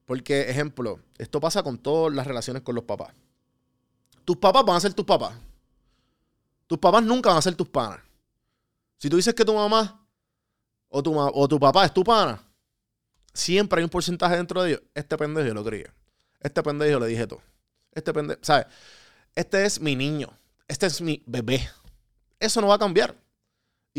Porque, 0.06 0.50
ejemplo, 0.50 1.02
esto 1.18 1.42
pasa 1.42 1.64
con 1.64 1.78
todas 1.78 2.16
las 2.16 2.26
relaciones 2.26 2.64
con 2.64 2.76
los 2.76 2.86
papás. 2.86 3.14
Tus 4.24 4.38
papás 4.38 4.64
van 4.64 4.78
a 4.78 4.80
ser 4.80 4.94
tus 4.94 5.06
papás. 5.06 5.36
Tus 6.66 6.78
papás 6.78 7.04
nunca 7.04 7.28
van 7.28 7.40
a 7.40 7.42
ser 7.42 7.56
tus 7.56 7.68
panas. 7.68 8.00
Si 9.00 9.10
tú 9.10 9.18
dices 9.18 9.34
que 9.34 9.44
tu 9.44 9.54
mamá 9.54 10.02
o 10.88 11.04
tu, 11.04 11.14
o 11.14 11.48
tu 11.50 11.60
papá 11.60 11.84
es 11.84 11.94
tu 11.94 12.06
pana, 12.06 12.42
siempre 13.34 13.82
hay 13.82 13.84
un 13.84 13.90
porcentaje 13.90 14.38
dentro 14.38 14.64
de 14.64 14.70
ellos. 14.70 14.82
Este 14.94 15.18
pendejo 15.18 15.46
yo 15.46 15.54
lo 15.54 15.66
creía. 15.66 15.94
Este 16.40 16.64
pendejo 16.64 17.02
le 17.02 17.08
dije 17.08 17.28
todo. 17.28 17.42
Este 17.92 18.14
pendejo, 18.14 18.40
¿sabes? 18.44 18.68
Este 19.36 19.66
es 19.66 19.82
mi 19.82 19.94
niño. 19.94 20.30
Este 20.70 20.86
es 20.86 21.02
mi 21.02 21.22
bebé. 21.26 21.70
Eso 22.40 22.62
no 22.62 22.68
va 22.68 22.76
a 22.76 22.80
cambiar. 22.80 23.14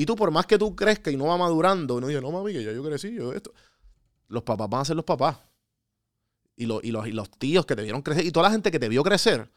Y 0.00 0.06
tú, 0.06 0.16
por 0.16 0.30
más 0.30 0.46
que 0.46 0.56
tú 0.56 0.74
crezcas 0.74 1.12
y 1.12 1.16
no 1.18 1.26
va 1.26 1.36
madurando, 1.36 1.98
y 1.98 2.00
no 2.00 2.06
dices, 2.06 2.22
no 2.22 2.30
mami, 2.30 2.54
que 2.54 2.64
ya 2.64 2.72
yo 2.72 2.82
crecí, 2.82 3.12
yo 3.14 3.34
esto. 3.34 3.52
Los 4.28 4.42
papás 4.44 4.70
van 4.70 4.80
a 4.80 4.84
ser 4.86 4.96
los 4.96 5.04
papás. 5.04 5.36
Y, 6.56 6.64
lo- 6.64 6.80
y 6.82 6.90
los, 6.90 7.06
y 7.06 7.12
los 7.12 7.30
tíos 7.30 7.66
que 7.66 7.76
te 7.76 7.82
vieron 7.82 8.00
crecer, 8.00 8.24
y 8.24 8.30
toda 8.32 8.44
la 8.48 8.52
gente 8.52 8.70
que 8.70 8.78
te 8.78 8.88
vio 8.88 9.02
crecer, 9.02 9.50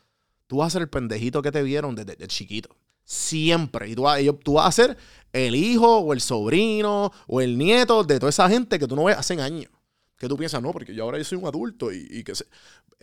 tú 0.47 0.57
vas 0.57 0.67
a 0.67 0.69
ser 0.71 0.81
el 0.81 0.89
pendejito 0.89 1.41
que 1.41 1.49
te 1.51 1.63
vieron 1.63 1.95
desde, 1.95 2.17
desde 2.17 2.27
chiquito. 2.27 2.75
Siempre. 3.05 3.87
Y 3.89 3.95
tú, 3.95 4.01
vas- 4.01 4.19
tú 4.43 4.53
vas 4.55 4.67
a 4.67 4.71
ser 4.73 4.97
el 5.31 5.55
hijo 5.55 5.99
o 5.99 6.11
el 6.11 6.19
sobrino 6.19 7.13
o 7.27 7.39
el 7.39 7.57
nieto 7.57 8.03
de 8.03 8.19
toda 8.19 8.29
esa 8.29 8.49
gente 8.49 8.77
que 8.79 8.85
tú 8.87 8.97
no 8.97 9.05
ves 9.05 9.17
hace 9.17 9.41
años. 9.41 9.71
Que 10.17 10.27
tú 10.27 10.35
piensas, 10.35 10.61
no, 10.61 10.73
porque 10.73 10.93
yo 10.93 11.05
ahora 11.05 11.17
yo 11.19 11.23
soy 11.23 11.37
un 11.37 11.45
adulto 11.45 11.89
y, 11.93 12.05
y 12.11 12.23
que 12.25 12.35
se... 12.35 12.45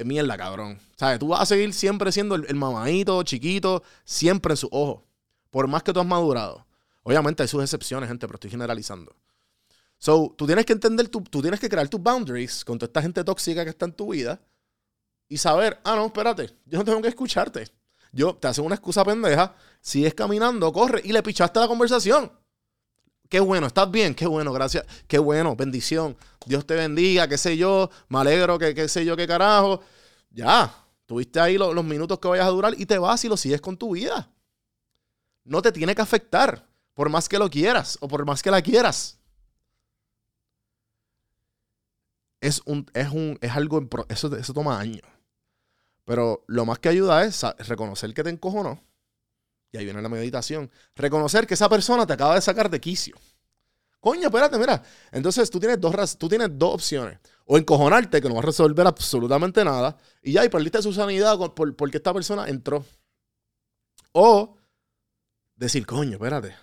Mierda, 0.05 0.37
cabrón. 0.37 0.79
¿Sabes? 0.97 1.19
Tú 1.19 1.29
vas 1.29 1.41
a 1.41 1.47
seguir 1.47 1.73
siempre 1.73 2.13
siendo 2.13 2.35
el, 2.35 2.45
el 2.49 2.55
mamadito, 2.57 3.23
chiquito, 3.23 3.83
siempre 4.05 4.53
en 4.53 4.57
sus 4.59 4.69
ojos. 4.73 5.05
Por 5.51 5.69
más 5.69 5.83
que 5.83 5.93
tú 5.95 6.01
has 6.01 6.07
madurado. 6.07 6.67
Obviamente 7.03 7.43
hay 7.43 7.49
sus 7.49 7.63
excepciones, 7.63 8.09
gente, 8.09 8.27
pero 8.27 8.37
estoy 8.37 8.51
generalizando. 8.51 9.15
So, 9.99 10.35
tú 10.37 10.47
tienes 10.47 10.65
que 10.65 10.73
entender, 10.73 11.09
tu- 11.09 11.23
tú 11.23 11.43
tienes 11.43 11.61
que 11.61 11.69
crear 11.69 11.89
tus 11.89 12.03
boundaries 12.03 12.65
con 12.65 12.79
toda 12.79 12.89
esta 12.89 13.03
gente 13.03 13.23
tóxica 13.25 13.65
que 13.65 13.71
está 13.71 13.85
en 13.87 13.93
tu 13.93 14.13
vida 14.13 14.41
y 15.29 15.37
saber, 15.39 15.79
ah, 15.85 15.97
no, 15.97 16.07
espérate, 16.07 16.51
yo 16.67 16.79
no 16.79 16.85
tengo 16.85 17.03
que 17.03 17.09
escucharte. 17.09 17.69
Yo 18.13 18.35
te 18.35 18.49
hacen 18.49 18.65
una 18.65 18.75
excusa 18.75 19.05
pendeja, 19.05 19.55
sigues 19.81 20.15
caminando, 20.15 20.73
corre 20.73 21.01
y 21.05 21.13
le 21.13 21.23
pichaste 21.23 21.61
la 21.61 21.69
conversación. 21.69 22.33
Qué 23.29 23.39
bueno, 23.39 23.69
estás 23.69 23.89
bien, 23.91 24.15
qué 24.15 24.27
bueno, 24.27 24.53
gracias, 24.53 24.85
qué 25.07 25.19
bueno, 25.19 25.55
bendición. 25.55 26.17
Dios 26.47 26.67
te 26.67 26.75
bendiga, 26.75 27.29
qué 27.29 27.39
sé 27.39 27.57
yo, 27.57 27.89
me 28.09 28.19
alegro, 28.19 28.59
que 28.59 28.75
qué 28.75 28.89
sé 28.89 29.05
yo, 29.05 29.17
qué 29.17 29.27
carajo. 29.29 29.81
Ya, 30.31 30.75
tuviste 31.07 31.39
ahí 31.39 31.57
lo- 31.57 31.73
los 31.73 31.85
minutos 31.85 32.19
que 32.19 32.27
vayas 32.27 32.47
a 32.47 32.51
durar 32.51 32.75
y 32.77 32.87
te 32.87 32.99
vas 32.99 33.25
y 33.25 33.29
lo 33.29 33.37
sigues 33.37 33.61
con 33.61 33.77
tu 33.77 33.95
vida. 33.95 34.29
No 35.45 35.63
te 35.63 35.71
tiene 35.71 35.95
que 35.95 36.03
afectar, 36.03 36.67
por 37.01 37.09
más 37.09 37.31
que 37.31 37.39
lo 37.39 37.49
quieras 37.49 37.97
o 38.03 38.09
por 38.09 38.27
más 38.27 38.43
que 38.43 38.51
la 38.51 38.61
quieras. 38.61 39.19
Es 42.43 42.61
un, 42.67 42.85
es 42.93 43.09
un, 43.09 43.39
es 43.41 43.53
algo, 43.53 43.89
eso, 44.11 44.37
eso 44.37 44.53
toma 44.53 44.79
años. 44.79 45.01
Pero 46.05 46.45
lo 46.47 46.67
más 46.67 46.79
que 46.79 46.91
ayuda 46.91 47.25
es 47.25 47.43
reconocer 47.69 48.13
que 48.13 48.23
te 48.23 48.29
encojonó. 48.29 48.85
Y 49.73 49.79
ahí 49.79 49.87
viene 49.87 50.03
la 50.03 50.11
meditación. 50.11 50.71
Reconocer 50.95 51.47
que 51.47 51.55
esa 51.55 51.71
persona 51.71 52.07
te 52.07 52.13
acaba 52.13 52.35
de 52.35 52.43
sacar 52.43 52.69
de 52.69 52.83
quicio. 52.83 53.17
Coño, 53.99 54.27
espérate, 54.27 54.59
mira. 54.59 54.83
Entonces 55.11 55.49
tú 55.51 55.59
tienes 55.59 55.81
dos, 55.81 56.19
tú 56.19 56.29
tienes 56.29 56.51
dos 56.53 56.75
opciones. 56.75 57.19
O 57.47 57.57
encojonarte, 57.57 58.21
que 58.21 58.29
no 58.29 58.35
va 58.35 58.41
a 58.43 58.45
resolver 58.45 58.87
absolutamente 58.87 59.65
nada. 59.65 59.97
Y 60.23 60.33
ya, 60.33 60.45
y 60.45 60.51
perdiste 60.51 60.83
su 60.83 60.93
sanidad 60.93 61.39
por- 61.55 61.75
porque 61.77 61.97
esta 61.97 62.13
persona 62.13 62.47
entró. 62.47 62.85
O 64.13 64.59
decir, 65.57 65.87
coño, 65.87 66.17
espérate. 66.17 66.55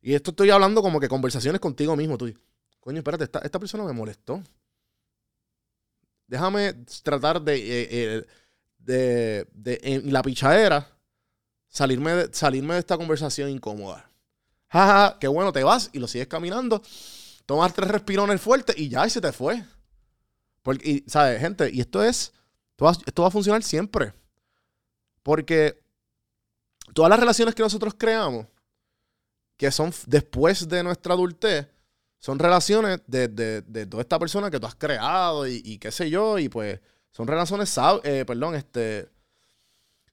Y 0.00 0.14
esto 0.14 0.30
estoy 0.30 0.50
hablando 0.50 0.82
como 0.82 0.98
que 1.00 1.08
conversaciones 1.08 1.60
contigo 1.60 1.96
mismo. 1.96 2.16
Tú, 2.16 2.32
coño, 2.80 2.98
espérate, 2.98 3.24
esta, 3.24 3.58
persona 3.58 3.84
me 3.84 3.92
molestó. 3.92 4.42
Déjame 6.26 6.74
tratar 7.02 7.42
de, 7.42 7.56
eh, 7.56 7.88
eh, 7.90 8.26
de, 8.78 9.48
de 9.52 9.80
en 9.82 10.12
la 10.12 10.22
pichadera, 10.22 10.88
salirme 11.68 12.12
de, 12.12 12.34
salirme 12.34 12.74
de 12.74 12.80
esta 12.80 12.96
conversación 12.96 13.50
incómoda. 13.50 14.10
Jaja, 14.68 15.18
qué 15.18 15.26
bueno, 15.26 15.52
te 15.52 15.64
vas 15.64 15.90
y 15.92 15.98
lo 15.98 16.06
sigues 16.06 16.28
caminando. 16.28 16.82
Tomas 17.44 17.74
tres 17.74 17.88
respirones 17.88 18.40
fuertes 18.40 18.78
y 18.78 18.88
ya, 18.88 19.06
y 19.06 19.10
se 19.10 19.20
te 19.20 19.32
fue. 19.32 19.64
Porque, 20.62 21.02
¿sabes, 21.06 21.40
gente? 21.40 21.68
Y 21.72 21.80
esto 21.80 22.02
es, 22.02 22.32
esto 23.06 23.22
va 23.22 23.28
a 23.28 23.32
funcionar 23.32 23.62
siempre. 23.62 24.12
Porque 25.22 25.82
todas 26.94 27.10
las 27.10 27.18
relaciones 27.18 27.54
que 27.54 27.62
nosotros 27.62 27.94
creamos, 27.98 28.46
que 29.60 29.70
son 29.70 29.92
después 30.06 30.66
de 30.70 30.82
nuestra 30.82 31.12
adultez, 31.12 31.68
son 32.18 32.38
relaciones 32.38 33.02
de, 33.06 33.28
de- 33.28 33.60
de 33.60 33.84
toda 33.84 34.00
esta 34.00 34.18
persona 34.18 34.50
que 34.50 34.58
tú 34.58 34.66
has 34.66 34.74
creado 34.74 35.46
y, 35.46 35.76
qué 35.76 35.92
sé 35.92 36.08
yo, 36.08 36.38
y 36.38 36.48
pues 36.48 36.80
son 37.10 37.26
relaciones, 37.26 37.76
eh, 38.04 38.24
perdón, 38.26 38.54
este, 38.54 39.10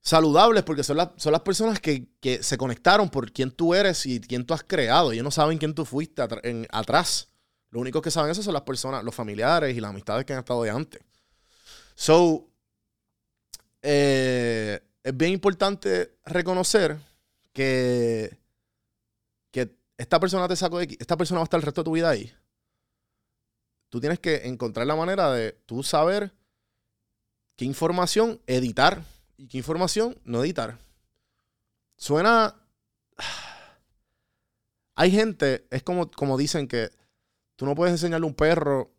saludables 0.02 0.64
porque 0.64 0.84
son, 0.84 0.98
las 0.98 1.12
son 1.16 1.32
las 1.32 1.44
personas 1.44 1.80
que, 1.80 2.08
que 2.20 2.44
se 2.44 2.58
conectaron 2.58 3.10
por 3.10 3.32
quién 3.32 3.50
tú 3.52 3.74
eres 3.74 4.06
y 4.06 4.20
quién 4.20 4.46
tú 4.46 4.54
has 4.54 4.64
creado. 4.64 5.14
Ellos 5.14 5.24
no 5.24 5.32
saben 5.32 5.58
quién 5.58 5.74
tú 5.74 5.86
fuiste 5.86 6.22
atrás. 6.70 7.30
Lo 7.70 7.80
único 7.80 8.02
que 8.02 8.12
saben 8.12 8.32
eso 8.32 8.44
son 8.44 8.54
las 8.54 8.64
personas, 8.64 9.02
los 9.06 9.16
familiares 9.16 9.78
y 9.78 9.80
las 9.80 9.92
amistades 9.92 10.26
que 10.26 10.34
han 10.34 10.40
estado 10.40 10.62
de 10.64 10.72
antes. 10.72 11.00
So, 11.96 12.50
eh, 13.82 14.82
es 15.04 15.16
bien 15.16 15.32
importante 15.32 16.18
reconocer 16.26 16.98
que 17.54 18.38
esta 19.98 20.20
persona 20.20 20.48
te 20.48 20.56
sacó 20.56 20.78
de 20.78 20.86
aquí, 20.86 20.98
esta 21.00 21.18
persona 21.18 21.40
va 21.40 21.44
a 21.44 21.46
estar 21.46 21.60
el 21.60 21.66
resto 21.66 21.82
de 21.82 21.86
tu 21.86 21.92
vida 21.92 22.10
ahí. 22.10 22.32
Tú 23.90 24.00
tienes 24.00 24.20
que 24.20 24.48
encontrar 24.48 24.86
la 24.86 24.96
manera 24.96 25.32
de 25.32 25.54
tú 25.66 25.82
saber 25.82 26.34
qué 27.56 27.66
información 27.66 28.40
editar 28.46 29.04
y 29.38 29.48
qué 29.48 29.58
información 29.58 30.18
no 30.24 30.44
editar. 30.44 30.78
Suena. 31.96 32.56
Hay 34.96 35.12
gente, 35.12 35.68
es 35.70 35.84
como, 35.84 36.10
como 36.10 36.38
dicen 36.38 36.68
que 36.68 36.90
tú 37.56 37.66
no 37.66 37.76
puedes 37.76 37.92
enseñarle 37.92 38.26
a 38.26 38.28
un 38.28 38.34
perro 38.34 38.92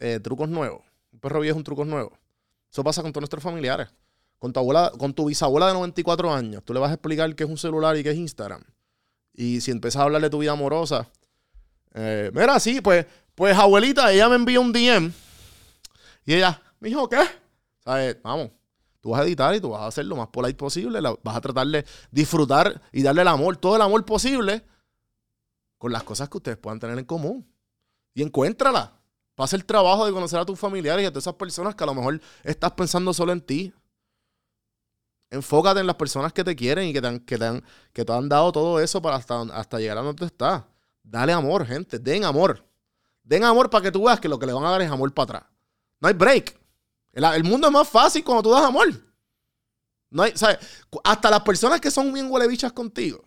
eh, 0.00 0.18
trucos 0.20 0.48
nuevos. 0.48 0.82
Un 1.12 1.20
perro 1.20 1.40
viejo 1.40 1.56
un 1.56 1.64
trucos 1.64 1.86
nuevos. 1.86 2.18
Eso 2.70 2.82
pasa 2.82 3.02
con 3.02 3.12
todos 3.12 3.22
nuestros 3.22 3.42
familiares. 3.42 3.88
Con 4.40 4.52
tu 4.52 4.58
abuela, 4.58 4.92
con 4.98 5.14
tu 5.14 5.26
bisabuela 5.26 5.68
de 5.68 5.74
94 5.74 6.32
años, 6.32 6.64
tú 6.64 6.74
le 6.74 6.80
vas 6.80 6.90
a 6.90 6.94
explicar 6.94 7.32
qué 7.36 7.44
es 7.44 7.50
un 7.50 7.56
celular 7.56 7.96
y 7.96 8.02
qué 8.02 8.10
es 8.10 8.16
Instagram. 8.16 8.64
Y 9.34 9.60
si 9.60 9.70
empiezas 9.72 10.00
a 10.00 10.04
hablar 10.04 10.22
de 10.22 10.30
tu 10.30 10.38
vida 10.38 10.52
amorosa, 10.52 11.08
eh, 11.94 12.30
mira, 12.32 12.58
sí, 12.60 12.80
pues, 12.80 13.04
pues 13.34 13.56
abuelita, 13.56 14.12
ella 14.12 14.28
me 14.28 14.36
envió 14.36 14.60
un 14.60 14.72
DM. 14.72 15.12
Y 16.24 16.34
ella, 16.34 16.60
me 16.80 16.88
dijo, 16.88 17.08
¿qué? 17.08 17.20
¿Sabes? 17.84 18.16
Vamos, 18.22 18.50
tú 19.00 19.10
vas 19.10 19.20
a 19.20 19.24
editar 19.24 19.54
y 19.54 19.60
tú 19.60 19.70
vas 19.70 19.82
a 19.82 19.86
hacer 19.88 20.06
lo 20.06 20.16
más 20.16 20.28
polite 20.28 20.54
posible. 20.56 21.00
la- 21.00 21.16
vas 21.22 21.36
a 21.36 21.40
tratar 21.40 21.66
de 21.66 21.84
disfrutar 22.10 22.80
y 22.92 23.02
darle 23.02 23.22
el 23.22 23.28
amor, 23.28 23.56
todo 23.56 23.76
el 23.76 23.82
amor 23.82 24.04
posible, 24.04 24.64
con 25.78 25.92
las 25.92 26.02
cosas 26.04 26.28
que 26.28 26.38
ustedes 26.38 26.56
puedan 26.56 26.78
tener 26.80 26.98
en 26.98 27.04
común. 27.04 27.46
Y 28.14 28.22
encuéntrala. 28.22 28.92
Pasa 29.34 29.56
el 29.56 29.64
trabajo 29.64 30.06
de 30.06 30.12
conocer 30.12 30.38
a 30.38 30.46
tus 30.46 30.58
familiares 30.58 31.02
y 31.02 31.06
a 31.06 31.10
todas 31.10 31.24
esas 31.24 31.34
personas 31.34 31.74
que 31.74 31.82
a 31.82 31.86
lo 31.88 31.94
mejor 31.94 32.20
estás 32.44 32.70
pensando 32.72 33.12
solo 33.12 33.32
en 33.32 33.40
ti. 33.40 33.74
Enfócate 35.30 35.80
en 35.80 35.86
las 35.86 35.96
personas 35.96 36.32
que 36.32 36.44
te 36.44 36.54
quieren 36.54 36.88
y 36.88 36.92
que 36.92 37.00
te 37.00 37.06
han, 37.06 37.20
que 37.20 37.38
te 37.38 37.44
han, 37.44 37.64
que 37.92 38.04
te 38.04 38.12
han 38.12 38.28
dado 38.28 38.52
todo 38.52 38.80
eso 38.80 39.02
para 39.02 39.16
hasta, 39.16 39.40
hasta 39.42 39.78
llegar 39.78 39.98
a 39.98 40.02
donde 40.02 40.18
tú 40.18 40.24
estás. 40.24 40.62
Dale 41.02 41.32
amor, 41.32 41.66
gente. 41.66 41.98
Den 41.98 42.24
amor. 42.24 42.64
Den 43.22 43.44
amor 43.44 43.70
para 43.70 43.82
que 43.82 43.92
tú 43.92 44.04
veas 44.04 44.20
que 44.20 44.28
lo 44.28 44.38
que 44.38 44.46
le 44.46 44.52
van 44.52 44.64
a 44.64 44.70
dar 44.70 44.82
es 44.82 44.90
amor 44.90 45.12
para 45.12 45.24
atrás. 45.24 45.52
No 46.00 46.08
hay 46.08 46.14
break. 46.14 46.58
El, 47.12 47.24
el 47.24 47.44
mundo 47.44 47.66
es 47.66 47.72
más 47.72 47.88
fácil 47.88 48.22
cuando 48.22 48.42
tú 48.42 48.50
das 48.50 48.64
amor. 48.64 48.88
No 50.10 50.22
hay, 50.22 50.32
¿sabes? 50.36 50.58
Hasta 51.02 51.30
las 51.30 51.40
personas 51.40 51.80
que 51.80 51.90
son 51.90 52.12
bien 52.12 52.30
huelebichas 52.30 52.72
contigo. 52.72 53.24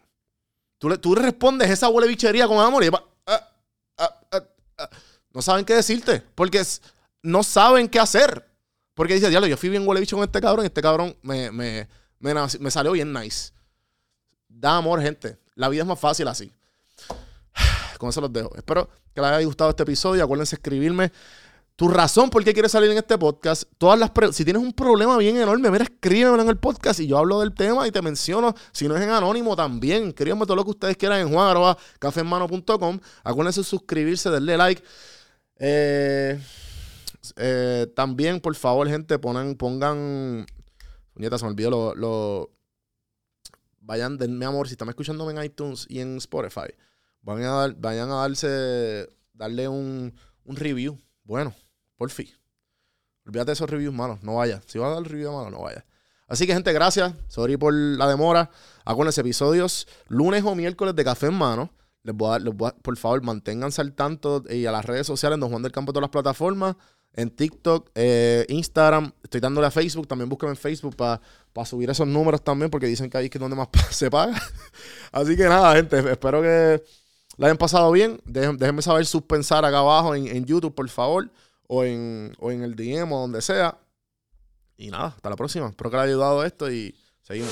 Tú, 0.77 0.89
le, 0.89 0.98
tú 0.98 1.16
respondes 1.16 1.70
esa 1.70 1.89
huelebichería 1.89 2.48
con 2.48 2.60
amor 2.60 2.84
y 2.84 2.88
ah, 2.88 3.50
ah, 3.98 4.20
ah, 4.77 4.89
no 5.32 5.42
saben 5.42 5.66
qué 5.66 5.74
decirte. 5.75 6.24
Porque 6.36 6.63
no 7.24 7.44
saben 7.44 7.89
qué 7.89 8.00
hacer. 8.00 8.47
Porque 8.98 9.13
dice, 9.13 9.30
diablo, 9.30 9.46
yo 9.46 9.58
fui 9.58 9.70
bien 9.70 9.88
huele 9.88 10.01
bicho 10.01 10.16
con 10.16 10.25
este 10.25 10.42
cabrón 10.42 10.66
y 10.66 10.70
este 10.70 10.82
cabrón 10.82 11.16
me, 11.22 11.51
me, 11.51 11.88
me, 12.20 12.72
salió 12.72 12.94
bien 12.94 13.13
nice. 13.13 13.51
Da 14.50 14.77
amor, 14.77 15.00
gente. 15.04 15.38
La 15.54 15.70
vida 15.70 15.84
es 15.84 15.88
más 15.88 16.00
fácil 16.00 16.27
así. 16.27 16.51
Con 18.00 18.10
eso 18.10 18.22
los 18.22 18.34
dejo. 18.34 18.56
Espero 18.56 18.89
que 19.13 19.22
les 19.22 19.30
haya 19.30 19.46
gustado 19.46 19.70
este 19.70 19.84
episodio. 19.84 20.24
Acuérdense 20.24 20.56
de 20.56 20.60
escribirme 20.62 21.12
tu 21.75 21.89
razón 21.89 22.32
por 22.32 22.44
qué 22.44 22.54
quieres 22.54 22.72
salir 22.72 22.89
en 22.89 22.98
este 22.98 23.20
podcast. 23.20 23.66
Todas 23.77 24.00
las 24.00 24.10
si 24.36 24.44
tienes 24.44 24.63
un 24.63 24.74
problema 24.74 25.16
bien 25.18 25.38
enorme, 25.38 25.70
mira, 25.70 25.84
escríbemelo 25.84 26.42
en 26.42 26.50
el 26.50 26.58
podcast 26.58 27.00
y 27.00 27.06
yo 27.06 27.20
hablo 27.20 27.39
del 27.42 27.54
tema 27.54 27.88
y 27.88 27.92
te 27.92 28.01
menciono. 28.01 28.56
Si 28.72 28.88
no 28.88 28.98
es 28.98 29.04
en 29.04 29.12
anónimo, 29.12 29.56
también. 29.56 30.08
Escríbeme 30.08 30.48
todo 30.48 30.56
lo 30.56 30.63
que 30.63 30.72
ustedes 30.72 30.98
quieran 30.98 31.20
en 31.20 31.32
juan.cafehermano.com. 31.32 33.00
Acuérdense 33.24 33.60
de 33.60 33.63
suscribirse, 33.63 34.32
darle 34.32 34.58
like. 34.58 34.84
Eh, 35.60 36.39
eh, 37.38 37.88
también, 37.96 38.40
por 38.40 38.56
favor, 38.56 38.88
gente, 38.88 39.20
ponen, 39.20 39.56
pongan. 39.56 40.46
Puñeta, 41.14 41.38
se 41.38 41.46
me 41.46 41.52
olvidó 41.52 41.70
lo. 41.72 41.96
lo- 41.96 42.52
vayan, 43.82 44.18
denme 44.18 44.46
amor. 44.46 44.68
Si 44.68 44.74
están 44.74 44.90
escuchándome 44.90 45.32
en 45.34 45.44
iTunes 45.44 45.86
y 45.90 46.00
en 46.00 46.18
Spotify, 46.18 46.74
vayan 47.22 47.46
a, 47.50 47.56
dar- 47.56 47.76
vayan 47.78 48.10
a 48.12 48.16
darse. 48.16 49.10
Darle 49.34 49.68
un, 49.68 50.14
review. 50.46 50.98
Bueno, 51.24 51.54
por 51.96 52.10
fin. 52.10 52.28
Olvídate 53.26 53.52
esos 53.52 53.70
reviews 53.70 53.94
malos. 53.94 54.24
No 54.24 54.36
vaya. 54.36 54.62
Si 54.66 54.80
vas 54.80 54.92
a 54.92 54.96
dar 54.96 55.04
review 55.04 55.32
malo, 55.32 55.52
no 55.52 55.62
vaya. 55.62 55.86
Así 56.28 56.48
que, 56.48 56.54
gente, 56.54 56.74
gracias. 56.74 57.14
Sorry 57.28 57.56
por 57.58 57.74
la 57.74 58.08
demora. 58.08 58.50
Acuérdense, 58.84 59.22
episodios 59.22 59.88
lunes 60.08 60.44
o 60.44 60.56
miércoles 60.56 60.96
de 60.96 61.04
Café 61.04 61.28
en 61.28 61.36
Mano. 61.36 61.72
Les 62.04 62.16
voy 62.16 62.34
a 62.36 62.40
les 62.40 62.54
voy 62.56 62.72
por 62.82 62.98
favor, 62.98 63.22
manténganse 63.22 63.82
al 63.82 63.94
tanto 63.94 64.44
y 64.50 64.66
a 64.66 64.72
las 64.72 64.86
redes 64.86 65.06
sociales, 65.06 65.40
Don 65.40 65.50
Juan 65.50 65.62
del 65.62 65.72
Campo, 65.74 65.92
todas 65.92 66.04
las 66.04 66.10
plataformas. 66.12 66.76
En 67.18 67.30
TikTok, 67.30 67.90
eh, 67.96 68.46
Instagram. 68.48 69.12
Estoy 69.22 69.42
dándole 69.42 69.68
a 69.68 69.72
Facebook. 69.72 70.08
También 70.08 70.30
búsquenme 70.30 70.52
en 70.52 70.58
Facebook 70.58 70.96
para 70.96 71.20
subir 71.66 71.90
esos 71.90 72.08
números 72.08 72.42
también, 72.42 72.72
porque 72.72 72.86
dicen 72.88 73.10
que 73.10 73.18
ahí 73.18 73.26
es 73.26 73.32
que 73.32 73.40
donde 73.40 73.58
más 73.58 73.68
se 73.92 74.10
paga. 74.10 74.42
Así 75.12 75.36
que 75.36 75.44
nada, 75.44 75.76
gente, 75.76 75.98
espero 76.10 76.42
que 76.42 76.82
la 77.38 77.48
hayan 77.48 77.58
pasado 77.58 77.92
bien. 77.92 78.20
Dejen- 78.26 78.58
déjenme 78.58 78.82
saber 78.82 79.06
sus 79.06 79.24
pensar 79.24 79.66
acá 79.66 79.80
abajo 79.80 80.16
en, 80.16 80.28
en 80.28 80.46
YouTube, 80.46 80.74
por 80.74 80.88
favor, 80.90 81.30
o 81.68 81.84
en, 81.84 82.34
o 82.40 82.52
en 82.52 82.64
el 82.64 82.76
DM 82.76 83.12
o 83.12 83.20
donde 83.20 83.42
sea. 83.42 83.78
Y 84.78 84.90
nada, 84.92 85.08
hasta 85.08 85.30
la 85.30 85.36
próxima. 85.36 85.68
Espero 85.68 85.90
que 85.90 85.98
les 85.98 86.04
haya 86.04 86.12
ayudado 86.14 86.46
esto 86.46 86.72
y 86.72 86.96
seguimos. 87.24 87.52